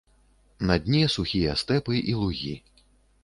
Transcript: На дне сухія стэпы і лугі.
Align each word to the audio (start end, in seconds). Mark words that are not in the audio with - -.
На 0.69 0.77
дне 0.85 1.01
сухія 1.17 1.53
стэпы 1.63 1.99
і 2.13 2.15
лугі. 2.21 2.55